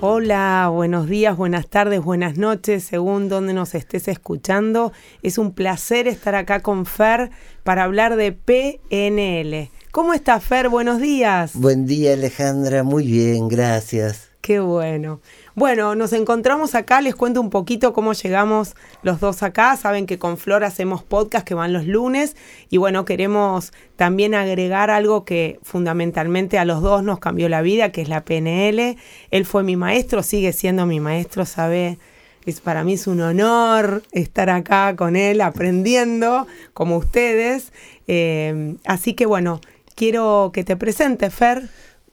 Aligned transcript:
Hola, 0.00 0.70
buenos 0.72 1.08
días, 1.08 1.36
buenas 1.36 1.66
tardes, 1.66 2.00
buenas 2.00 2.38
noches, 2.38 2.84
según 2.84 3.28
donde 3.28 3.52
nos 3.52 3.74
estés 3.74 4.06
escuchando. 4.06 4.92
Es 5.24 5.38
un 5.38 5.52
placer 5.52 6.06
estar 6.06 6.36
acá 6.36 6.60
con 6.60 6.86
Fer 6.86 7.30
para 7.64 7.82
hablar 7.82 8.14
de 8.14 8.30
PNL. 8.30 9.72
¿Cómo 9.90 10.14
estás, 10.14 10.44
Fer? 10.44 10.68
Buenos 10.68 11.00
días. 11.00 11.50
Buen 11.54 11.86
día, 11.86 12.12
Alejandra. 12.12 12.84
Muy 12.84 13.06
bien, 13.06 13.48
gracias. 13.48 14.30
Qué 14.40 14.60
bueno. 14.60 15.20
Bueno, 15.58 15.96
nos 15.96 16.12
encontramos 16.12 16.76
acá, 16.76 17.00
les 17.00 17.16
cuento 17.16 17.40
un 17.40 17.50
poquito 17.50 17.92
cómo 17.92 18.12
llegamos 18.12 18.76
los 19.02 19.18
dos 19.18 19.42
acá. 19.42 19.76
Saben 19.76 20.06
que 20.06 20.16
con 20.16 20.38
Flor 20.38 20.62
hacemos 20.62 21.02
podcast 21.02 21.44
que 21.44 21.54
van 21.54 21.72
los 21.72 21.84
lunes 21.84 22.36
y 22.70 22.76
bueno, 22.76 23.04
queremos 23.04 23.72
también 23.96 24.36
agregar 24.36 24.88
algo 24.88 25.24
que 25.24 25.58
fundamentalmente 25.64 26.60
a 26.60 26.64
los 26.64 26.80
dos 26.80 27.02
nos 27.02 27.18
cambió 27.18 27.48
la 27.48 27.60
vida, 27.60 27.90
que 27.90 28.02
es 28.02 28.08
la 28.08 28.24
PNL. 28.24 28.98
Él 29.32 29.44
fue 29.44 29.64
mi 29.64 29.74
maestro, 29.74 30.22
sigue 30.22 30.52
siendo 30.52 30.86
mi 30.86 31.00
maestro, 31.00 31.44
sabe. 31.44 31.98
Es, 32.46 32.60
para 32.60 32.84
mí 32.84 32.92
es 32.92 33.08
un 33.08 33.20
honor 33.20 34.04
estar 34.12 34.50
acá 34.50 34.94
con 34.94 35.16
él 35.16 35.40
aprendiendo 35.40 36.46
como 36.72 36.98
ustedes. 36.98 37.72
Eh, 38.06 38.76
así 38.84 39.14
que 39.14 39.26
bueno, 39.26 39.60
quiero 39.96 40.52
que 40.54 40.62
te 40.62 40.76
presentes, 40.76 41.34
Fer. 41.34 41.68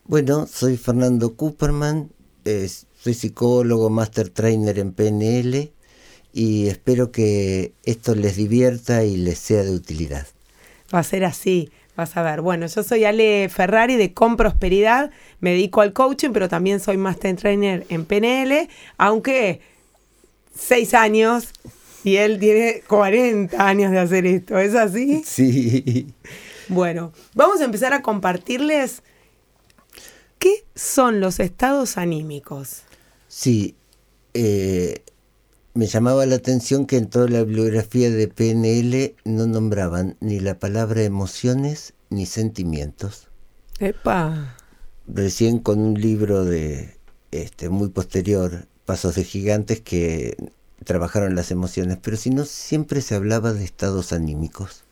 Bueno, 0.06 0.48
soy 0.48 0.78
Fernando 0.78 1.36
Cooperman, 1.36 2.10
soy 3.06 3.14
psicólogo, 3.14 3.92
master 3.92 4.30
trainer 4.30 4.80
en 4.80 4.92
PNL 4.92 5.72
y 6.34 6.68
espero 6.70 7.12
que 7.12 7.72
esto 7.84 8.16
les 8.16 8.36
divierta 8.36 9.04
y 9.04 9.16
les 9.16 9.38
sea 9.38 9.62
de 9.62 9.76
utilidad. 9.76 10.26
Va 10.92 10.98
a 10.98 11.04
ser 11.04 11.24
así, 11.24 11.70
vas 11.96 12.18
a 12.18 12.24
ver. 12.24 12.42
Bueno, 12.42 12.66
yo 12.66 12.82
soy 12.82 13.06
Ale 13.06 13.48
Ferrari 13.50 13.96
de 13.96 14.16
Con 14.16 14.38
Prosperidad, 14.38 15.12
me 15.40 15.52
dedico 15.52 15.82
al 15.82 15.94
coaching, 15.94 16.32
pero 16.32 16.50
también 16.50 16.80
soy 16.80 16.98
master 16.98 17.36
trainer 17.36 17.86
en 17.90 18.06
PNL, 18.06 18.68
aunque 18.98 19.62
seis 20.58 20.96
años 20.96 21.50
y 22.04 22.16
él 22.16 22.40
tiene 22.40 22.82
40 22.88 23.68
años 23.68 23.92
de 23.92 24.00
hacer 24.00 24.26
esto, 24.26 24.58
¿es 24.58 24.74
así? 24.74 25.22
Sí. 25.24 26.08
Bueno, 26.70 27.14
vamos 27.36 27.62
a 27.62 27.66
empezar 27.66 27.94
a 27.94 28.02
compartirles 28.02 29.04
¿Qué 30.40 30.64
son 30.76 31.22
los 31.22 31.40
estados 31.40 31.98
anímicos? 31.98 32.84
Sí, 33.38 33.76
eh, 34.34 35.04
me 35.74 35.88
llamaba 35.88 36.26
la 36.26 36.36
atención 36.36 36.86
que 36.86 36.96
en 36.96 37.10
toda 37.10 37.28
la 37.28 37.44
bibliografía 37.44 38.10
de 38.10 38.30
PNL 38.30 39.14
no 39.26 39.46
nombraban 39.46 40.16
ni 40.22 40.40
la 40.40 40.58
palabra 40.58 41.04
emociones 41.04 41.96
ni 42.10 42.28
sentimientos. 42.28 43.28
Epa. 43.80 44.56
Recién 45.06 45.60
con 45.60 45.80
un 45.80 46.00
libro 46.00 46.46
de 46.46 46.98
este 47.32 47.68
muy 47.68 47.90
posterior, 47.90 48.70
Pasos 48.86 49.16
de 49.16 49.26
Gigantes, 49.26 49.82
que 49.82 50.38
trabajaron 50.86 51.36
las 51.36 51.52
emociones, 51.52 51.98
pero 52.02 52.16
si 52.16 52.30
no, 52.30 52.46
siempre 52.46 53.02
se 53.02 53.16
hablaba 53.16 53.52
de 53.52 53.66
estados 53.66 54.14
anímicos. 54.14 54.86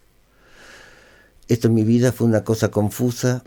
Esto 1.48 1.70
en 1.70 1.76
mi 1.76 1.86
vida 1.86 2.12
fue 2.12 2.28
una 2.28 2.44
cosa 2.44 2.72
confusa, 2.72 3.46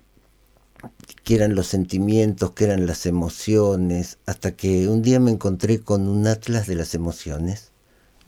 que 1.27 1.35
eran 1.35 1.57
los 1.57 1.67
sentimientos, 1.67 2.53
que 2.53 2.65
eran 2.65 2.87
las 2.87 3.05
emociones, 3.05 4.19
hasta 4.27 4.55
que 4.55 4.89
un 4.89 5.03
día 5.03 5.19
me 5.19 5.33
encontré 5.33 5.81
con 5.81 6.09
un 6.09 6.27
atlas 6.27 6.69
de 6.69 6.77
las 6.77 6.95
emociones. 6.95 7.73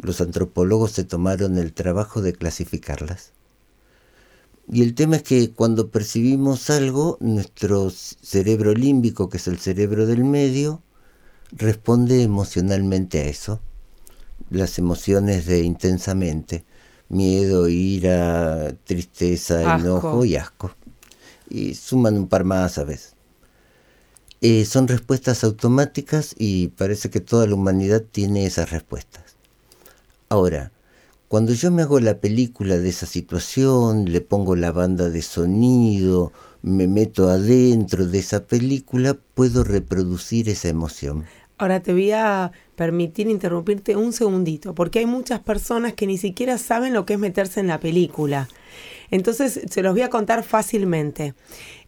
Los 0.01 0.21
antropólogos 0.21 0.93
se 0.93 1.05
tomaron 1.05 1.59
el 1.59 1.73
trabajo 1.73 2.23
de 2.23 2.33
clasificarlas. 2.33 3.33
Y 4.71 4.83
el 4.83 4.95
tema 4.95 5.17
es 5.17 5.23
que 5.23 5.53
cuando 5.53 5.91
percibimos 5.91 6.71
algo, 6.71 7.19
nuestro 7.21 7.91
cerebro 7.91 8.75
límbico, 8.75 9.29
que 9.29 9.37
es 9.37 9.47
el 9.47 9.59
cerebro 9.59 10.07
del 10.07 10.25
medio, 10.25 10.83
responde 11.53 12.23
emocionalmente 12.23 13.21
a 13.21 13.25
eso. 13.27 13.61
Las 14.51 14.79
emociones 14.79 15.47
de 15.47 15.63
intensamente, 15.63 16.65
miedo, 17.09 17.69
ira, 17.69 18.75
tristeza, 18.85 19.77
enojo 19.77 20.25
y 20.25 20.37
asco 20.37 20.73
y 21.51 21.75
suman 21.75 22.17
un 22.17 22.29
par 22.29 22.45
más 22.45 22.79
a 22.79 22.85
veces. 22.85 23.15
Eh, 24.41 24.65
son 24.65 24.87
respuestas 24.87 25.43
automáticas 25.43 26.35
y 26.39 26.69
parece 26.69 27.11
que 27.11 27.21
toda 27.21 27.47
la 27.47 27.55
humanidad 27.55 28.03
tiene 28.03 28.47
esas 28.47 28.71
respuestas. 28.71 29.37
Ahora, 30.29 30.71
cuando 31.27 31.53
yo 31.53 31.71
me 31.71 31.83
hago 31.83 31.99
la 32.01 32.19
película 32.19 32.79
de 32.79 32.89
esa 32.89 33.07
situación, 33.07 34.11
le 34.13 34.21
pongo 34.21 34.55
la 34.55 34.73
banda 34.73 35.11
de 35.11 35.23
sonido, 35.23 36.33
me 36.63 36.87
meto 36.87 37.29
adentro 37.29 38.07
de 38.07 38.19
esa 38.19 38.45
película, 38.45 39.17
puedo 39.35 39.65
reproducir 39.65 40.49
esa 40.49 40.69
emoción. 40.69 41.25
Ahora 41.59 41.81
te 41.81 41.93
voy 41.93 42.13
a 42.13 42.53
permitir 42.77 43.29
interrumpirte 43.29 43.97
un 43.97 44.13
segundito, 44.13 44.75
porque 44.75 45.01
hay 45.01 45.07
muchas 45.07 45.41
personas 45.41 45.95
que 45.95 46.07
ni 46.07 46.17
siquiera 46.17 46.57
saben 46.57 46.95
lo 46.95 47.05
que 47.05 47.15
es 47.15 47.19
meterse 47.19 47.59
en 47.59 47.67
la 47.67 47.81
película. 47.81 48.49
Entonces, 49.11 49.61
se 49.71 49.83
los 49.83 49.93
voy 49.93 50.03
a 50.03 50.11
contar 50.11 50.45
fácilmente. 50.45 51.35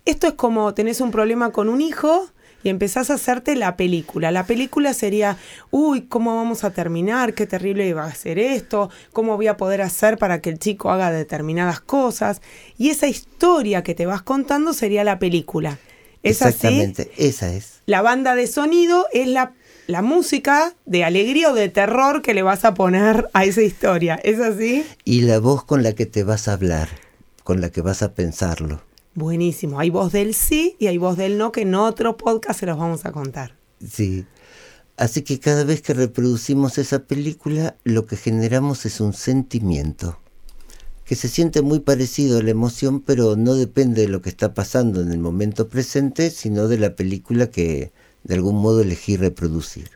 Esto 0.05 0.27
es 0.29 0.35
como 0.35 0.75
tenés 0.75 1.01
un 1.01 1.11
problema 1.11 1.53
con 1.53 1.69
un 1.69 1.81
hijo 1.81 2.31
y 2.63 2.69
empezás 2.69 3.11
a 3.11 3.15
hacerte 3.15 3.57
la 3.57 3.77
película. 3.77 4.31
La 4.31 4.45
película 4.45 4.93
sería, 4.93 5.37
uy, 5.71 6.03
¿cómo 6.03 6.37
vamos 6.37 6.65
a 6.65 6.71
terminar? 6.73 7.35
Qué 7.35 7.47
terrible 7.47 7.93
va 7.95 8.05
a 8.05 8.15
ser 8.15 8.39
esto, 8.39 8.91
cómo 9.13 9.37
voy 9.37 9.47
a 9.47 9.57
poder 9.57 9.83
hacer 9.83 10.19
para 10.19 10.41
que 10.41 10.51
el 10.51 10.59
chico 10.59 10.91
haga 10.91 11.11
determinadas 11.11 11.81
cosas. 11.81 12.43
Y 12.77 12.91
esa 12.91 13.07
historia 13.07 13.83
que 13.83 13.95
te 13.95 14.07
vas 14.07 14.23
contando 14.23 14.73
sería 14.73 15.05
la 15.05 15.19
película. 15.19 15.79
¿Es 16.23 16.43
Exactamente, 16.43 17.11
esa 17.17 17.53
es. 17.53 17.81
La 17.87 18.03
banda 18.03 18.35
de 18.35 18.47
sonido 18.47 19.07
es 19.13 19.27
la, 19.27 19.55
la 19.87 20.03
música 20.03 20.75
de 20.87 21.05
alegría 21.05 21.51
o 21.51 21.55
de 21.55 21.69
terror 21.69 22.23
que 22.23 22.35
le 22.35 22.43
vas 22.43 22.65
a 22.65 22.75
poner 22.75 23.29
a 23.33 23.45
esa 23.45 23.63
historia. 23.63 24.21
¿Es 24.23 24.41
así? 24.41 24.85
Y 25.05 25.23
la 25.23 25.39
voz 25.39 25.65
con 25.65 25.83
la 25.83 25.95
que 25.95 26.07
te 26.07 26.25
vas 26.25 26.49
a 26.49 26.55
hablar 26.55 26.89
con 27.51 27.61
la 27.61 27.71
que 27.71 27.81
vas 27.81 28.03
a 28.03 28.15
pensarlo. 28.15 28.81
Buenísimo. 29.17 29.81
Hay 29.81 29.91
voz 29.91 30.13
del 30.13 30.35
sí 30.35 30.77
y 30.79 30.87
hay 30.87 30.99
voz 30.99 31.17
del 31.17 31.37
no 31.37 31.51
que 31.51 31.63
en 31.63 31.75
otro 31.75 32.17
podcast 32.17 32.61
se 32.61 32.67
los 32.67 32.79
vamos 32.79 33.05
a 33.05 33.11
contar. 33.11 33.57
Sí. 33.85 34.25
Así 34.97 35.23
que 35.23 35.41
cada 35.41 35.65
vez 35.65 35.83
que 35.83 35.95
reproducimos 35.95 36.79
esa 36.79 37.01
película, 37.01 37.77
lo 37.83 38.07
que 38.07 38.17
generamos 38.17 38.87
es 38.87 39.01
un 39.01 39.15
sentimiento 39.15 40.21
que 41.05 41.17
se 41.17 41.27
siente 41.27 41.61
muy 41.61 41.81
parecido 41.81 42.39
a 42.39 42.43
la 42.45 42.53
emoción, 42.53 43.01
pero 43.01 43.35
no 43.35 43.57
depende 43.57 44.03
de 44.03 44.09
lo 44.09 44.23
que 44.23 44.29
está 44.29 44.55
pasando 44.55 45.01
en 45.01 45.11
el 45.11 45.19
momento 45.19 45.69
presente, 45.69 46.31
sino 46.31 46.69
de 46.69 46.79
la 46.79 46.95
película 46.95 47.51
que 47.51 47.91
de 48.25 48.35
algún 48.35 48.57
modo 48.57 48.83
elegí 48.83 49.17
reproducir. 49.17 49.91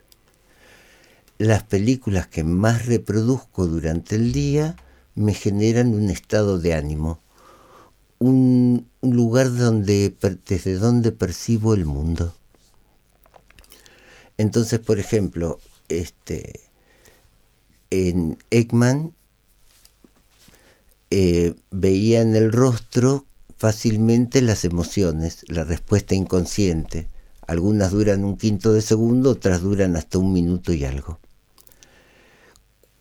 Las 1.38 1.62
películas 1.64 2.26
que 2.26 2.44
más 2.44 2.86
reproduzco 2.86 3.66
durante 3.66 4.16
el 4.16 4.32
día 4.32 4.76
me 5.14 5.34
generan 5.34 5.94
un 5.94 6.10
estado 6.10 6.58
de 6.58 6.74
ánimo, 6.74 7.20
un, 8.18 8.88
lugar 9.02 9.54
donde, 9.54 10.14
desde 10.46 10.74
donde 10.74 11.12
percibo 11.12 11.74
el 11.74 11.84
mundo. 11.84 12.34
Entonces, 14.38 14.80
por 14.80 14.98
ejemplo, 14.98 15.60
este, 15.88 16.60
en 17.90 18.38
Ekman 18.50 19.12
eh, 21.10 21.54
veía 21.70 22.22
en 22.22 22.34
el 22.34 22.50
rostro 22.50 23.26
fácilmente 23.56 24.42
las 24.42 24.64
emociones, 24.64 25.44
la 25.48 25.64
respuesta 25.64 26.14
inconsciente. 26.14 27.08
Algunas 27.46 27.92
duran 27.92 28.24
un 28.24 28.36
quinto 28.36 28.72
de 28.72 28.82
segundo, 28.82 29.30
otras 29.30 29.62
duran 29.62 29.96
hasta 29.96 30.18
un 30.18 30.32
minuto 30.32 30.72
y 30.72 30.84
algo. 30.84 31.20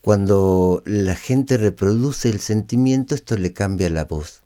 Cuando 0.02 0.84
la 0.86 1.16
gente 1.16 1.58
reproduce 1.58 2.30
el 2.30 2.40
sentimiento, 2.40 3.16
esto 3.16 3.38
le 3.38 3.54
cambia 3.54 3.90
la 3.90 4.06
voz 4.06 4.44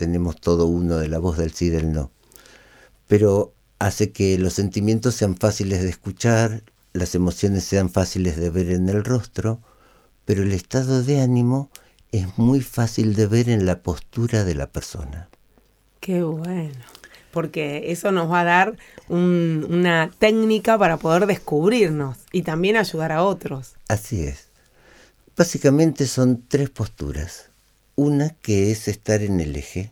tenemos 0.00 0.40
todo 0.40 0.64
uno 0.64 0.96
de 0.96 1.08
la 1.08 1.18
voz 1.18 1.36
del 1.36 1.52
sí 1.52 1.66
y 1.66 1.68
del 1.68 1.92
no. 1.92 2.10
Pero 3.06 3.52
hace 3.78 4.12
que 4.12 4.38
los 4.38 4.54
sentimientos 4.54 5.14
sean 5.14 5.36
fáciles 5.36 5.82
de 5.82 5.90
escuchar, 5.90 6.62
las 6.94 7.14
emociones 7.14 7.64
sean 7.64 7.90
fáciles 7.90 8.36
de 8.36 8.48
ver 8.48 8.70
en 8.70 8.88
el 8.88 9.04
rostro, 9.04 9.60
pero 10.24 10.42
el 10.42 10.52
estado 10.52 11.02
de 11.02 11.20
ánimo 11.20 11.68
es 12.12 12.38
muy 12.38 12.62
fácil 12.62 13.14
de 13.14 13.26
ver 13.26 13.50
en 13.50 13.66
la 13.66 13.82
postura 13.82 14.44
de 14.44 14.54
la 14.54 14.72
persona. 14.72 15.28
Qué 16.00 16.22
bueno, 16.22 16.86
porque 17.30 17.90
eso 17.92 18.12
nos 18.12 18.30
va 18.30 18.40
a 18.40 18.44
dar 18.44 18.76
una 19.08 20.10
técnica 20.18 20.78
para 20.78 20.96
poder 20.96 21.26
descubrirnos 21.26 22.18
y 22.32 22.42
también 22.42 22.76
ayudar 22.76 23.12
a 23.12 23.24
otros. 23.24 23.74
Así 23.88 24.22
es. 24.22 24.48
Básicamente 25.36 26.06
son 26.06 26.44
tres 26.46 26.70
posturas. 26.70 27.50
Una 27.96 28.30
que 28.30 28.70
es 28.70 28.88
estar 28.88 29.22
en 29.22 29.40
el 29.40 29.56
eje, 29.56 29.90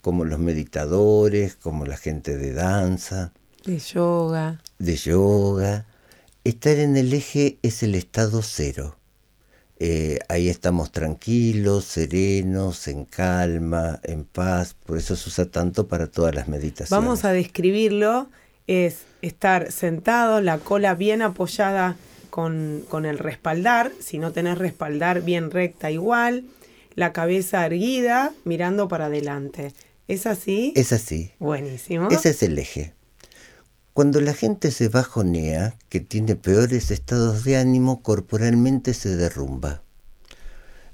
como 0.00 0.24
los 0.24 0.38
meditadores, 0.38 1.54
como 1.54 1.86
la 1.86 1.96
gente 1.96 2.36
de 2.36 2.52
danza. 2.52 3.32
De 3.64 3.78
yoga. 3.78 4.62
De 4.78 4.96
yoga. 4.96 5.86
Estar 6.44 6.78
en 6.78 6.96
el 6.96 7.12
eje 7.12 7.58
es 7.62 7.82
el 7.82 7.94
estado 7.94 8.42
cero. 8.42 8.96
Eh, 9.82 10.18
ahí 10.28 10.50
estamos 10.50 10.92
tranquilos, 10.92 11.86
serenos, 11.86 12.86
en 12.86 13.06
calma, 13.06 13.98
en 14.02 14.24
paz. 14.24 14.74
Por 14.74 14.98
eso 14.98 15.16
se 15.16 15.30
usa 15.30 15.46
tanto 15.46 15.88
para 15.88 16.06
todas 16.06 16.34
las 16.34 16.48
meditaciones. 16.48 16.90
Vamos 16.90 17.24
a 17.24 17.32
describirlo. 17.32 18.28
Es 18.66 18.98
estar 19.22 19.72
sentado, 19.72 20.42
la 20.42 20.58
cola 20.58 20.94
bien 20.94 21.22
apoyada 21.22 21.96
con, 22.28 22.84
con 22.90 23.06
el 23.06 23.18
respaldar. 23.18 23.90
Si 24.00 24.18
no 24.18 24.32
tenés 24.32 24.58
respaldar, 24.58 25.22
bien 25.22 25.50
recta 25.50 25.90
igual. 25.90 26.44
La 26.94 27.14
cabeza 27.14 27.64
erguida, 27.64 28.34
mirando 28.44 28.86
para 28.86 29.06
adelante. 29.06 29.72
¿Es 30.08 30.26
así? 30.26 30.74
Es 30.76 30.92
así. 30.92 31.32
Buenísimo. 31.38 32.08
Ese 32.10 32.30
es 32.30 32.42
el 32.42 32.58
eje. 32.58 32.92
Cuando 34.00 34.22
la 34.22 34.32
gente 34.32 34.70
se 34.70 34.88
bajonea, 34.88 35.76
que 35.90 36.00
tiene 36.00 36.34
peores 36.34 36.90
estados 36.90 37.44
de 37.44 37.58
ánimo, 37.58 38.02
corporalmente 38.02 38.94
se 38.94 39.14
derrumba. 39.14 39.82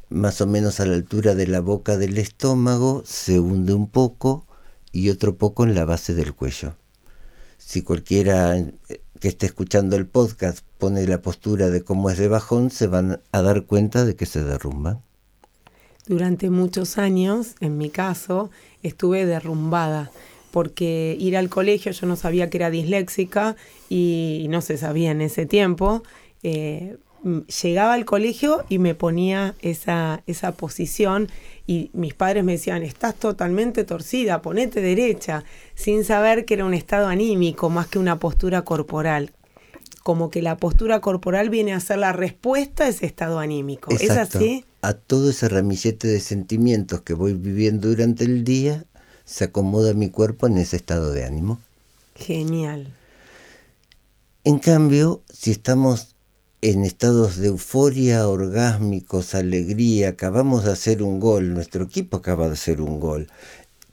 Más 0.08 0.40
o 0.40 0.48
menos 0.48 0.80
a 0.80 0.86
la 0.86 0.96
altura 0.96 1.36
de 1.36 1.46
la 1.46 1.60
boca 1.60 1.96
del 1.98 2.18
estómago, 2.18 3.04
se 3.06 3.38
hunde 3.38 3.74
un 3.74 3.88
poco 3.88 4.44
y 4.90 5.10
otro 5.10 5.36
poco 5.36 5.62
en 5.62 5.76
la 5.76 5.84
base 5.84 6.14
del 6.14 6.34
cuello. 6.34 6.74
Si 7.58 7.82
cualquiera 7.82 8.56
eh, 8.56 8.72
que 9.20 9.28
esté 9.28 9.46
escuchando 9.46 9.94
el 9.94 10.08
podcast 10.08 10.66
pone 10.76 11.06
la 11.06 11.22
postura 11.22 11.70
de 11.70 11.84
cómo 11.84 12.10
es 12.10 12.18
de 12.18 12.26
bajón, 12.26 12.72
se 12.72 12.88
van 12.88 13.20
a 13.30 13.40
dar 13.40 13.66
cuenta 13.66 14.04
de 14.04 14.16
que 14.16 14.26
se 14.26 14.42
derrumban. 14.42 15.00
Durante 16.08 16.50
muchos 16.50 16.98
años, 16.98 17.54
en 17.60 17.78
mi 17.78 17.88
caso, 17.88 18.50
estuve 18.82 19.26
derrumbada 19.26 20.10
porque 20.56 21.18
ir 21.20 21.36
al 21.36 21.50
colegio 21.50 21.92
yo 21.92 22.06
no 22.06 22.16
sabía 22.16 22.48
que 22.48 22.56
era 22.56 22.70
disléxica 22.70 23.56
y 23.90 24.46
no 24.48 24.62
se 24.62 24.78
sabía 24.78 25.10
en 25.10 25.20
ese 25.20 25.44
tiempo. 25.44 26.02
Eh, 26.42 26.96
llegaba 27.62 27.92
al 27.92 28.06
colegio 28.06 28.64
y 28.70 28.78
me 28.78 28.94
ponía 28.94 29.54
esa, 29.60 30.22
esa 30.26 30.52
posición 30.52 31.28
y 31.66 31.90
mis 31.92 32.14
padres 32.14 32.42
me 32.42 32.52
decían, 32.52 32.84
estás 32.84 33.16
totalmente 33.16 33.84
torcida, 33.84 34.40
ponete 34.40 34.80
derecha, 34.80 35.44
sin 35.74 36.04
saber 36.04 36.46
que 36.46 36.54
era 36.54 36.64
un 36.64 36.72
estado 36.72 37.08
anímico 37.08 37.68
más 37.68 37.88
que 37.88 37.98
una 37.98 38.18
postura 38.18 38.62
corporal. 38.62 39.32
Como 40.04 40.30
que 40.30 40.40
la 40.40 40.56
postura 40.56 41.00
corporal 41.00 41.50
viene 41.50 41.74
a 41.74 41.80
ser 41.80 41.98
la 41.98 42.14
respuesta 42.14 42.84
a 42.84 42.88
ese 42.88 43.04
estado 43.04 43.40
anímico. 43.40 43.90
¿Es 43.90 44.08
así? 44.08 44.64
A 44.80 44.94
todo 44.94 45.28
ese 45.28 45.50
ramillete 45.50 46.08
de 46.08 46.20
sentimientos 46.20 47.02
que 47.02 47.12
voy 47.12 47.34
viviendo 47.34 47.88
durante 47.88 48.24
el 48.24 48.42
día, 48.42 48.86
se 49.26 49.44
acomoda 49.44 49.92
mi 49.92 50.08
cuerpo 50.08 50.46
en 50.46 50.56
ese 50.56 50.76
estado 50.76 51.12
de 51.12 51.24
ánimo. 51.24 51.60
Genial. 52.14 52.94
En 54.44 54.58
cambio, 54.58 55.22
si 55.28 55.50
estamos 55.50 56.14
en 56.62 56.84
estados 56.84 57.36
de 57.36 57.48
euforia, 57.48 58.28
orgásmicos, 58.28 59.34
alegría, 59.34 60.10
acabamos 60.10 60.64
de 60.64 60.72
hacer 60.72 61.02
un 61.02 61.20
gol, 61.20 61.52
nuestro 61.52 61.84
equipo 61.84 62.16
acaba 62.16 62.46
de 62.46 62.54
hacer 62.54 62.80
un 62.80 62.98
gol, 63.00 63.28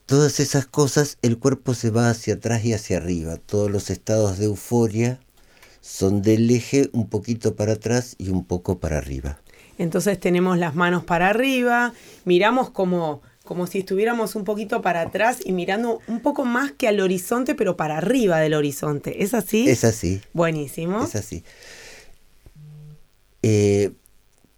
todas 0.06 0.40
esas 0.40 0.66
cosas, 0.66 1.18
el 1.22 1.40
cuerpo 1.40 1.74
se 1.74 1.90
va 1.90 2.10
hacia 2.10 2.36
atrás 2.36 2.64
y 2.64 2.74
hacia 2.74 2.98
arriba. 2.98 3.38
Todos 3.38 3.72
los 3.72 3.90
estados 3.90 4.38
de 4.38 4.46
euforia 4.46 5.20
son 5.82 6.22
del 6.22 6.50
eje 6.52 6.90
un 6.94 7.10
poquito 7.10 7.56
para 7.56 7.74
atrás 7.74 8.16
y 8.18 8.30
un 8.30 8.46
poco 8.46 8.80
para 8.80 9.00
arriba. 9.00 9.40
Entonces 9.78 10.20
tenemos 10.20 10.58
las 10.58 10.76
manos 10.76 11.04
para 11.04 11.30
arriba, 11.30 11.94
miramos 12.26 12.70
como 12.70 13.22
como 13.44 13.68
si 13.68 13.80
estuviéramos 13.80 14.36
un 14.36 14.46
poquito 14.46 14.82
para 14.82 15.02
atrás 15.02 15.40
y 15.44 15.52
mirando 15.52 16.00
un 16.08 16.22
poco 16.22 16.46
más 16.46 16.72
que 16.72 16.88
al 16.88 17.00
horizonte, 17.02 17.56
pero 17.56 17.76
para 17.76 17.98
arriba 17.98 18.40
del 18.40 18.54
horizonte. 18.54 19.24
¿Es 19.24 19.34
así? 19.34 19.70
Es 19.70 19.84
así. 19.84 20.22
Buenísimo. 20.34 21.04
Es 21.04 21.16
así. 21.16 21.44
Eh, 23.42 23.92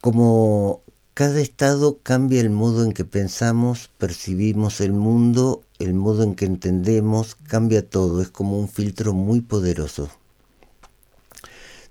como 0.01 0.83
cada 1.15 1.41
estado 1.41 1.97
cambia 2.03 2.41
el 2.41 2.51
modo 2.51 2.83
en 2.83 2.91
que 2.91 3.05
pensamos, 3.05 3.89
percibimos 3.97 4.79
el 4.81 4.93
mundo, 4.93 5.63
el 5.79 5.95
modo 5.95 6.21
en 6.21 6.35
que 6.35 6.45
entendemos, 6.45 7.35
cambia 7.35 7.87
todo, 7.87 8.21
es 8.21 8.29
como 8.29 8.59
un 8.59 8.69
filtro 8.69 9.13
muy 9.13 9.41
poderoso. 9.41 10.09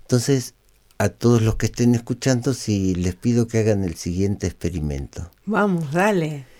Entonces, 0.03 0.53
a 0.97 1.09
todos 1.09 1.41
los 1.41 1.57
que 1.57 1.65
estén 1.65 1.93
escuchando, 1.93 2.53
si 2.53 2.95
les 2.95 3.15
pido 3.15 3.47
que 3.47 3.57
hagan 3.57 3.83
el 3.83 3.95
siguiente 3.95 4.47
experimento. 4.47 5.29
Vamos, 5.45 5.91
dale 5.91 6.54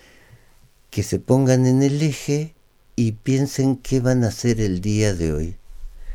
que 0.96 1.02
se 1.02 1.20
pongan 1.20 1.66
en 1.66 1.82
el 1.82 2.00
eje 2.00 2.54
y 2.96 3.12
piensen 3.12 3.76
qué 3.76 4.00
van 4.00 4.24
a 4.24 4.28
hacer 4.28 4.62
el 4.62 4.80
día 4.80 5.12
de 5.12 5.34
hoy 5.34 5.56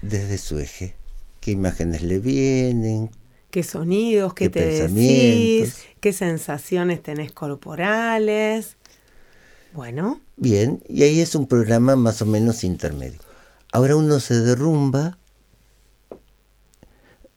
desde 0.02 0.40
su 0.40 0.58
eje. 0.58 0.96
¿Qué 1.40 1.52
imágenes 1.52 2.02
le 2.02 2.18
vienen? 2.18 3.12
¿Qué 3.52 3.62
sonidos? 3.62 4.34
¿Qué, 4.34 4.50
te 4.50 4.66
decís? 4.66 5.84
¿Qué 6.00 6.14
sensaciones 6.14 7.04
tenés 7.04 7.32
corporales? 7.32 8.78
Bueno. 9.72 10.20
Bien, 10.36 10.82
y 10.90 11.04
ahí 11.04 11.20
es 11.20 11.36
un 11.36 11.46
programa 11.46 11.96
más 11.96 12.24
o 12.24 12.26
menos 12.26 12.64
intermedio. 12.64 13.20
Ahora 13.72 13.96
uno 13.96 14.20
se 14.20 14.40
derrumba, 14.40 15.20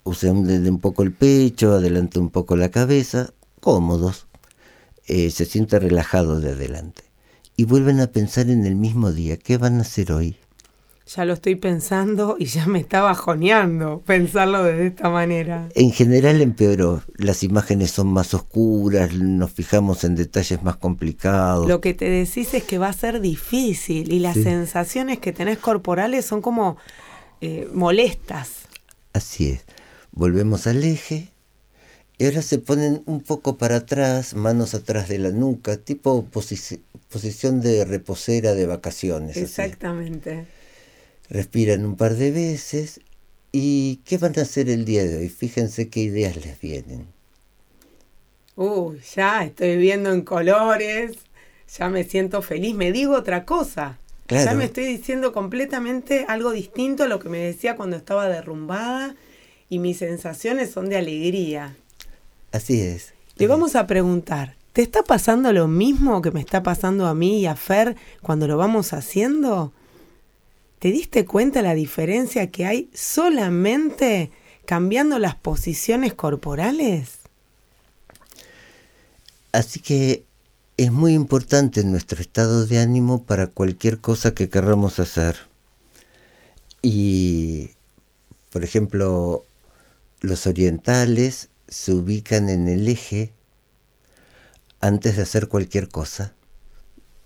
usa 0.02 0.32
un 0.32 0.80
poco 0.80 1.02
el 1.02 1.12
pecho, 1.12 1.74
adelante 1.74 2.18
un 2.18 2.30
poco 2.30 2.56
la 2.56 2.70
cabeza, 2.70 3.34
cómodos. 3.60 4.28
Eh, 5.08 5.30
se 5.30 5.44
siente 5.44 5.78
relajado 5.78 6.40
de 6.40 6.52
adelante 6.52 7.04
y 7.56 7.64
vuelven 7.64 8.00
a 8.00 8.08
pensar 8.08 8.50
en 8.50 8.64
el 8.66 8.76
mismo 8.76 9.12
día. 9.12 9.36
¿Qué 9.36 9.58
van 9.58 9.78
a 9.78 9.82
hacer 9.82 10.12
hoy? 10.12 10.36
Ya 11.06 11.26
lo 11.26 11.34
estoy 11.34 11.54
pensando 11.56 12.36
y 12.38 12.46
ya 12.46 12.66
me 12.66 12.78
está 12.78 13.02
bajoneando 13.02 14.02
pensarlo 14.06 14.64
de 14.64 14.86
esta 14.86 15.10
manera. 15.10 15.68
En 15.74 15.92
general 15.92 16.40
empeoró. 16.40 17.02
Las 17.16 17.42
imágenes 17.42 17.90
son 17.90 18.06
más 18.06 18.32
oscuras, 18.32 19.12
nos 19.12 19.52
fijamos 19.52 20.04
en 20.04 20.14
detalles 20.14 20.62
más 20.62 20.76
complicados. 20.76 21.68
Lo 21.68 21.82
que 21.82 21.92
te 21.92 22.08
decís 22.08 22.54
es 22.54 22.64
que 22.64 22.78
va 22.78 22.88
a 22.88 22.92
ser 22.94 23.20
difícil 23.20 24.12
y 24.12 24.18
las 24.18 24.34
sensaciones 24.34 25.18
que 25.18 25.32
tenés 25.32 25.58
corporales 25.58 26.24
son 26.24 26.40
como 26.40 26.78
eh, 27.42 27.68
molestas. 27.74 28.62
Así 29.12 29.50
es. 29.50 29.66
Volvemos 30.10 30.66
al 30.66 30.82
eje 30.84 31.33
y 32.16 32.26
ahora 32.26 32.42
se 32.42 32.58
ponen 32.58 33.02
un 33.06 33.22
poco 33.22 33.58
para 33.58 33.76
atrás, 33.76 34.34
manos 34.34 34.74
atrás 34.74 35.08
de 35.08 35.18
la 35.18 35.30
nuca, 35.30 35.76
tipo 35.78 36.24
posición 36.26 37.60
de 37.60 37.84
reposera 37.84 38.54
de 38.54 38.66
vacaciones. 38.66 39.36
Exactamente. 39.36 40.46
Respiran 41.28 41.84
un 41.84 41.96
par 41.96 42.14
de 42.14 42.30
veces. 42.30 43.00
¿Y 43.50 43.96
qué 44.04 44.18
van 44.18 44.38
a 44.38 44.42
hacer 44.42 44.68
el 44.68 44.84
día 44.84 45.04
de 45.04 45.16
hoy? 45.16 45.28
Fíjense 45.28 45.88
qué 45.88 46.00
ideas 46.00 46.36
les 46.36 46.60
vienen. 46.60 47.06
Uy, 48.56 49.00
ya 49.14 49.44
estoy 49.44 49.76
viendo 49.76 50.12
en 50.12 50.22
colores, 50.22 51.16
ya 51.76 51.88
me 51.88 52.04
siento 52.04 52.42
feliz, 52.42 52.74
me 52.74 52.92
digo 52.92 53.16
otra 53.16 53.44
cosa. 53.44 53.98
Ya 54.28 54.54
me 54.54 54.64
estoy 54.64 54.86
diciendo 54.86 55.32
completamente 55.32 56.24
algo 56.28 56.52
distinto 56.52 57.04
a 57.04 57.08
lo 57.08 57.18
que 57.18 57.28
me 57.28 57.38
decía 57.38 57.76
cuando 57.76 57.96
estaba 57.96 58.28
derrumbada 58.28 59.16
y 59.68 59.78
mis 59.80 59.98
sensaciones 59.98 60.70
son 60.70 60.88
de 60.88 60.96
alegría. 60.96 61.76
Así 62.54 62.80
es. 62.80 63.14
Le 63.34 63.48
vamos 63.48 63.74
a 63.74 63.88
preguntar, 63.88 64.54
¿te 64.72 64.82
está 64.82 65.02
pasando 65.02 65.52
lo 65.52 65.66
mismo 65.66 66.22
que 66.22 66.30
me 66.30 66.38
está 66.38 66.62
pasando 66.62 67.08
a 67.08 67.14
mí 67.14 67.40
y 67.40 67.46
a 67.46 67.56
Fer 67.56 67.96
cuando 68.22 68.46
lo 68.46 68.56
vamos 68.56 68.92
haciendo? 68.92 69.72
¿Te 70.78 70.92
diste 70.92 71.24
cuenta 71.24 71.62
la 71.62 71.74
diferencia 71.74 72.52
que 72.52 72.64
hay 72.64 72.90
solamente 72.94 74.30
cambiando 74.66 75.18
las 75.18 75.34
posiciones 75.34 76.14
corporales? 76.14 77.18
Así 79.50 79.80
que 79.80 80.22
es 80.76 80.92
muy 80.92 81.12
importante 81.12 81.82
nuestro 81.82 82.20
estado 82.20 82.66
de 82.66 82.78
ánimo 82.78 83.24
para 83.24 83.48
cualquier 83.48 83.98
cosa 83.98 84.32
que 84.32 84.48
querramos 84.48 85.00
hacer. 85.00 85.38
Y, 86.82 87.70
por 88.52 88.62
ejemplo, 88.62 89.44
los 90.20 90.46
orientales 90.46 91.48
se 91.74 91.92
ubican 91.92 92.48
en 92.48 92.68
el 92.68 92.86
eje 92.86 93.32
antes 94.80 95.16
de 95.16 95.22
hacer 95.22 95.48
cualquier 95.48 95.88
cosa. 95.88 96.32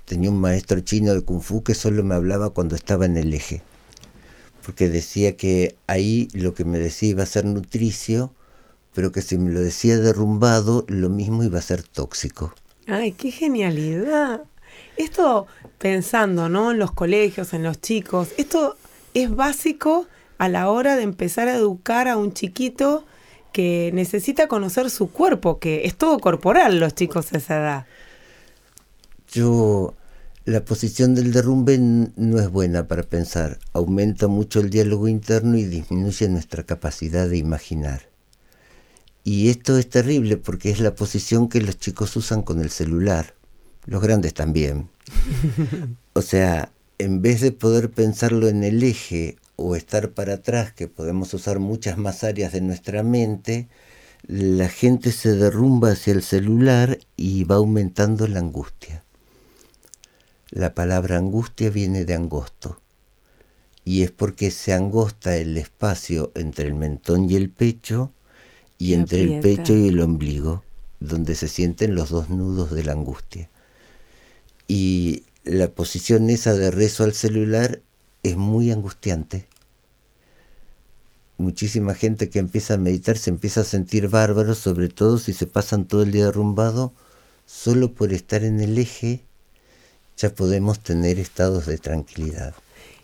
Tenía 0.07 0.31
un 0.31 0.40
maestro 0.40 0.81
chino 0.81 1.12
de 1.12 1.21
kung 1.21 1.43
fu 1.43 1.62
que 1.62 1.75
solo 1.75 2.02
me 2.02 2.14
hablaba 2.14 2.49
cuando 2.50 2.75
estaba 2.75 3.05
en 3.05 3.19
el 3.19 3.35
eje, 3.35 3.61
porque 4.64 4.88
decía 4.88 5.37
que 5.37 5.76
ahí 5.87 6.28
lo 6.33 6.55
que 6.55 6.64
me 6.64 6.78
decía 6.78 7.11
iba 7.11 7.25
a 7.25 7.26
ser 7.26 7.45
nutricio, 7.45 8.33
pero 8.95 9.12
que 9.12 9.21
si 9.21 9.37
me 9.37 9.52
lo 9.52 9.61
decía 9.61 9.99
derrumbado, 9.99 10.87
lo 10.88 11.11
mismo 11.11 11.45
iba 11.45 11.59
a 11.59 11.62
ser 11.62 11.83
tóxico. 11.83 12.55
Ay, 12.87 13.12
qué 13.12 13.31
genialidad. 13.31 14.45
Esto 14.97 15.47
pensando, 15.76 16.49
¿no? 16.49 16.71
En 16.71 16.78
los 16.78 16.93
colegios, 16.93 17.52
en 17.52 17.64
los 17.64 17.83
chicos, 17.83 18.31
esto 18.38 18.78
es 19.12 19.31
básico 19.31 20.07
a 20.38 20.49
la 20.49 20.71
hora 20.71 20.97
de 20.97 21.02
empezar 21.02 21.49
a 21.49 21.55
educar 21.55 22.09
a 22.09 22.17
un 22.17 22.33
chiquito 22.33 23.05
que 23.59 23.91
necesita 23.93 24.47
conocer 24.47 24.88
su 24.88 25.11
cuerpo, 25.11 25.59
que 25.59 25.85
es 25.85 25.97
todo 25.97 26.21
corporal 26.21 26.79
los 26.79 26.95
chicos 26.95 27.33
a 27.33 27.38
esa 27.38 27.57
edad. 27.57 27.87
Yo, 29.33 29.95
la 30.45 30.65
posición 30.65 31.17
del 31.17 31.33
derrumbe 31.33 31.77
no 31.77 32.38
es 32.38 32.50
buena 32.50 32.87
para 32.87 33.03
pensar, 33.03 33.59
aumenta 33.73 34.29
mucho 34.29 34.61
el 34.61 34.71
diálogo 34.71 35.09
interno 35.09 35.59
y 35.59 35.65
disminuye 35.65 36.29
nuestra 36.29 36.62
capacidad 36.62 37.29
de 37.29 37.38
imaginar. 37.38 38.03
Y 39.25 39.49
esto 39.49 39.77
es 39.77 39.88
terrible 39.88 40.37
porque 40.37 40.71
es 40.71 40.79
la 40.79 40.95
posición 40.95 41.49
que 41.49 41.61
los 41.61 41.81
chicos 41.81 42.15
usan 42.15 42.43
con 42.43 42.61
el 42.61 42.71
celular, 42.71 43.35
los 43.87 44.00
grandes 44.00 44.35
también. 44.35 44.88
o 46.12 46.23
sea, 46.23 46.71
en 46.99 47.23
vez 47.23 47.41
de 47.41 47.50
poder 47.50 47.91
pensarlo 47.91 48.47
en 48.47 48.62
el 48.62 48.85
eje 48.85 49.37
o 49.61 49.75
estar 49.75 50.11
para 50.11 50.35
atrás, 50.35 50.73
que 50.73 50.87
podemos 50.87 51.35
usar 51.35 51.59
muchas 51.59 51.99
más 51.99 52.23
áreas 52.23 52.53
de 52.53 52.61
nuestra 52.61 53.03
mente, 53.03 53.69
la 54.23 54.69
gente 54.69 55.11
se 55.11 55.35
derrumba 55.35 55.91
hacia 55.91 56.12
el 56.12 56.23
celular 56.23 57.00
y 57.17 57.43
va 57.43 57.57
aumentando 57.57 58.29
la 58.29 58.38
angustia. 58.38 59.03
La 60.50 60.75
palabra 60.75 61.19
angustia 61.19 61.71
viene 61.71 62.05
de 62.05 62.15
angosto 62.15 62.81
y 63.85 64.05
es 64.05 64.12
porque 64.12 64.53
se 64.53 64.73
angosta 64.73 65.37
el 65.37 65.57
espacio 65.59 66.31
entre 66.37 66.69
el 66.69 66.75
mentón 66.75 67.29
y 67.29 67.35
el 67.35 67.50
pecho 67.50 68.12
y 68.79 68.95
entre 68.95 69.23
el 69.23 69.41
pecho 69.41 69.77
y 69.77 69.88
el 69.88 70.00
ombligo, 70.00 70.62
donde 71.00 71.35
se 71.35 71.49
sienten 71.49 71.97
los 71.97 72.11
dos 72.11 72.31
nudos 72.31 72.71
de 72.71 72.85
la 72.85 72.93
angustia. 72.93 73.50
Y 74.69 75.25
la 75.43 75.69
posición 75.69 76.31
esa 76.31 76.55
de 76.55 76.71
rezo 76.71 77.03
al 77.03 77.12
celular 77.12 77.81
es 78.22 78.37
muy 78.37 78.70
angustiante. 78.70 79.46
Muchísima 81.37 81.94
gente 81.94 82.30
que 82.30 82.40
empieza 82.40 82.75
a 82.75 82.78
meditar 82.78 83.16
se 83.16 83.30
empieza 83.30 83.60
a 83.60 83.64
sentir 83.64 84.08
bárbaro, 84.08 84.54
sobre 84.54 84.88
todo 84.88 85.18
si 85.18 85.32
se 85.32 85.46
pasan 85.46 85.84
todo 85.87 86.02
el 86.02 86.10
día 86.10 86.26
derrumbado, 86.26 86.92
solo 87.46 87.92
por 87.92 88.12
estar 88.12 88.42
en 88.42 88.60
el 88.60 88.76
eje 88.78 89.25
ya 90.16 90.34
podemos 90.34 90.80
tener 90.80 91.18
estados 91.18 91.66
de 91.66 91.78
tranquilidad. 91.78 92.54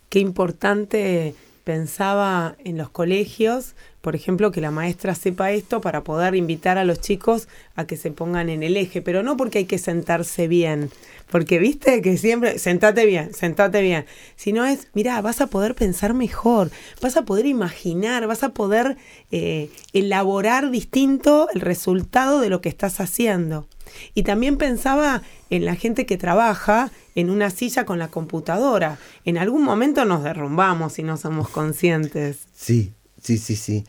Qué 0.09 0.19
importante 0.19 1.35
pensaba 1.65 2.57
en 2.63 2.77
los 2.77 2.91
colegios, 2.91 3.75
por 4.03 4.15
ejemplo, 4.15 4.53
que 4.53 4.61
la 4.61 4.71
maestra 4.71 5.15
sepa 5.15 5.51
esto 5.51 5.81
para 5.81 6.05
poder 6.05 6.35
invitar 6.35 6.77
a 6.77 6.85
los 6.85 7.01
chicos 7.01 7.49
a 7.75 7.87
que 7.87 7.97
se 7.97 8.11
pongan 8.11 8.51
en 8.51 8.63
el 8.63 8.77
eje, 8.77 9.01
pero 9.01 9.23
no 9.23 9.39
porque 9.39 9.59
hay 9.59 9.65
que 9.65 9.79
sentarse 9.79 10.47
bien, 10.47 10.91
porque 11.31 11.59
viste 11.59 12.03
que 12.03 12.19
siempre, 12.19 12.59
sentate 12.59 13.07
bien, 13.07 13.33
sentate 13.33 13.81
bien, 13.81 14.05
sino 14.37 14.67
es, 14.67 14.89
mira, 14.93 15.21
vas 15.23 15.41
a 15.41 15.47
poder 15.47 15.75
pensar 15.75 16.13
mejor, 16.13 16.71
vas 17.01 17.17
a 17.17 17.25
poder 17.25 17.47
imaginar, 17.47 18.27
vas 18.27 18.43
a 18.43 18.51
poder 18.51 18.99
eh, 19.31 19.71
elaborar 19.95 20.71
distinto 20.71 21.49
el 21.55 21.63
resultado 21.63 22.41
de 22.41 22.51
lo 22.51 22.61
que 22.61 22.69
estás 22.69 23.01
haciendo. 23.01 23.67
Y 24.15 24.23
también 24.23 24.57
pensaba 24.57 25.23
en 25.51 25.65
la 25.65 25.75
gente 25.75 26.07
que 26.07 26.17
trabaja 26.17 26.91
en 27.15 27.31
una 27.31 27.51
silla 27.51 27.85
con 27.85 27.99
la 27.99 28.09
computadora. 28.09 28.99
En 29.25 29.39
algún 29.39 29.63
momento 29.63 30.05
nos 30.05 30.23
derrumbamos 30.23 30.99
y 30.99 31.03
no 31.03 31.17
somos 31.17 31.49
conscientes. 31.49 32.41
Sí, 32.55 32.93
sí, 33.23 33.39
sí, 33.39 33.57
sí. 33.57 33.85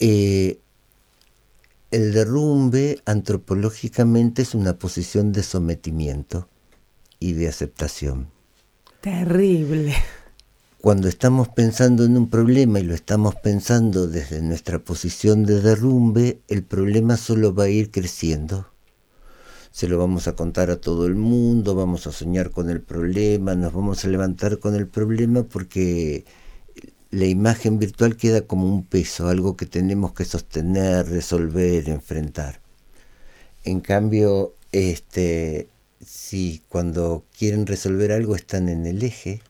Eh, 0.00 0.58
el 1.90 2.12
derrumbe 2.12 3.00
antropológicamente 3.06 4.42
es 4.42 4.54
una 4.54 4.78
posición 4.78 5.32
de 5.32 5.42
sometimiento 5.42 6.48
y 7.18 7.32
de 7.32 7.48
aceptación. 7.48 8.28
Terrible. 9.00 9.94
Cuando 10.80 11.08
estamos 11.08 11.48
pensando 11.48 12.04
en 12.04 12.16
un 12.16 12.28
problema 12.28 12.78
y 12.78 12.84
lo 12.84 12.94
estamos 12.94 13.34
pensando 13.36 14.06
desde 14.06 14.40
nuestra 14.42 14.78
posición 14.78 15.44
de 15.44 15.60
derrumbe, 15.60 16.40
el 16.48 16.62
problema 16.62 17.16
solo 17.16 17.54
va 17.54 17.64
a 17.64 17.68
ir 17.68 17.90
creciendo 17.90 18.68
se 19.70 19.88
lo 19.88 19.98
vamos 19.98 20.28
a 20.28 20.34
contar 20.34 20.70
a 20.70 20.80
todo 20.80 21.06
el 21.06 21.14
mundo, 21.14 21.74
vamos 21.74 22.06
a 22.06 22.12
soñar 22.12 22.50
con 22.50 22.70
el 22.70 22.80
problema, 22.80 23.54
nos 23.54 23.72
vamos 23.72 24.04
a 24.04 24.08
levantar 24.08 24.58
con 24.58 24.74
el 24.74 24.86
problema 24.86 25.44
porque 25.44 26.24
la 27.10 27.26
imagen 27.26 27.78
virtual 27.78 28.16
queda 28.16 28.42
como 28.42 28.66
un 28.66 28.84
peso, 28.84 29.28
algo 29.28 29.56
que 29.56 29.66
tenemos 29.66 30.12
que 30.12 30.24
sostener, 30.24 31.08
resolver, 31.08 31.88
enfrentar. 31.88 32.60
En 33.64 33.80
cambio, 33.80 34.54
este, 34.72 35.68
si 36.04 36.62
cuando 36.68 37.24
quieren 37.36 37.66
resolver 37.66 38.12
algo 38.12 38.36
están 38.36 38.68
en 38.68 38.86
el 38.86 39.02
eje, 39.02 39.40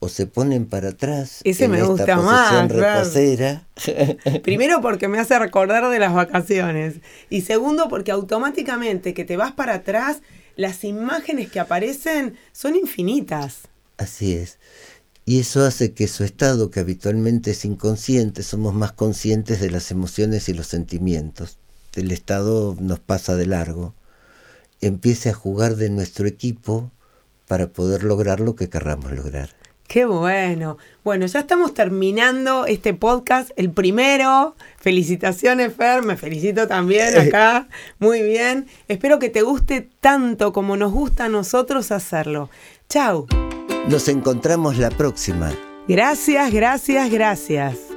o 0.00 0.08
se 0.08 0.26
ponen 0.26 0.66
para 0.66 0.90
atrás. 0.90 1.40
Ese 1.44 1.68
me 1.68 1.82
gusta 1.82 2.16
más. 2.16 2.68
Primero 4.42 4.80
porque 4.80 5.08
me 5.08 5.18
hace 5.18 5.38
recordar 5.38 5.88
de 5.90 5.98
las 5.98 6.14
vacaciones. 6.14 6.96
Y 7.30 7.42
segundo 7.42 7.88
porque 7.88 8.12
automáticamente 8.12 9.14
que 9.14 9.24
te 9.24 9.36
vas 9.36 9.52
para 9.52 9.74
atrás, 9.74 10.18
las 10.56 10.84
imágenes 10.84 11.50
que 11.50 11.60
aparecen 11.60 12.36
son 12.52 12.76
infinitas. 12.76 13.62
Así 13.96 14.34
es. 14.34 14.58
Y 15.24 15.40
eso 15.40 15.66
hace 15.66 15.92
que 15.92 16.08
su 16.08 16.24
estado, 16.24 16.70
que 16.70 16.80
habitualmente 16.80 17.50
es 17.50 17.64
inconsciente, 17.64 18.42
somos 18.42 18.72
más 18.72 18.92
conscientes 18.92 19.60
de 19.60 19.70
las 19.70 19.90
emociones 19.90 20.48
y 20.48 20.54
los 20.54 20.68
sentimientos. 20.68 21.58
El 21.94 22.12
estado 22.12 22.76
nos 22.80 23.00
pasa 23.00 23.36
de 23.36 23.46
largo. 23.46 23.94
Empiece 24.80 25.30
a 25.30 25.34
jugar 25.34 25.76
de 25.76 25.90
nuestro 25.90 26.26
equipo 26.26 26.92
para 27.46 27.68
poder 27.68 28.04
lograr 28.04 28.40
lo 28.40 28.54
que 28.54 28.70
querramos 28.70 29.12
lograr. 29.12 29.57
Qué 29.88 30.04
bueno. 30.04 30.76
Bueno, 31.02 31.24
ya 31.24 31.40
estamos 31.40 31.72
terminando 31.72 32.66
este 32.66 32.92
podcast, 32.92 33.50
el 33.56 33.70
primero. 33.70 34.54
Felicitaciones, 34.76 35.74
Fer, 35.74 36.02
me 36.02 36.18
felicito 36.18 36.68
también 36.68 37.18
acá. 37.18 37.68
Muy 37.98 38.22
bien. 38.22 38.66
Espero 38.86 39.18
que 39.18 39.30
te 39.30 39.40
guste 39.40 39.88
tanto 40.00 40.52
como 40.52 40.76
nos 40.76 40.92
gusta 40.92 41.24
a 41.24 41.28
nosotros 41.30 41.90
hacerlo. 41.90 42.50
Chau. 42.90 43.26
Nos 43.88 44.08
encontramos 44.08 44.76
la 44.76 44.90
próxima. 44.90 45.52
Gracias, 45.88 46.52
gracias, 46.52 47.10
gracias. 47.10 47.87